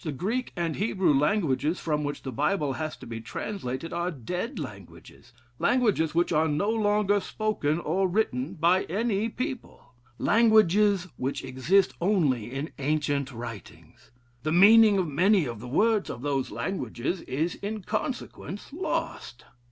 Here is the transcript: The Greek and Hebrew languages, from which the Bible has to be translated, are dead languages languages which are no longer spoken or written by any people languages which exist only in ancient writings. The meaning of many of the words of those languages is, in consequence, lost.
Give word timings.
The 0.03 0.11
Greek 0.11 0.51
and 0.55 0.77
Hebrew 0.77 1.13
languages, 1.13 1.79
from 1.79 2.03
which 2.03 2.23
the 2.23 2.31
Bible 2.31 2.73
has 2.73 2.97
to 2.97 3.05
be 3.05 3.21
translated, 3.21 3.93
are 3.93 4.09
dead 4.09 4.57
languages 4.57 5.31
languages 5.59 6.15
which 6.15 6.31
are 6.31 6.47
no 6.47 6.71
longer 6.71 7.19
spoken 7.19 7.77
or 7.77 8.07
written 8.07 8.55
by 8.55 8.85
any 8.85 9.29
people 9.29 9.93
languages 10.17 11.05
which 11.17 11.43
exist 11.43 11.93
only 12.01 12.51
in 12.51 12.71
ancient 12.79 13.31
writings. 13.31 14.09
The 14.41 14.51
meaning 14.51 14.97
of 14.97 15.07
many 15.07 15.45
of 15.45 15.59
the 15.59 15.67
words 15.67 16.09
of 16.09 16.23
those 16.23 16.49
languages 16.49 17.21
is, 17.27 17.53
in 17.53 17.83
consequence, 17.83 18.73
lost. 18.73 19.45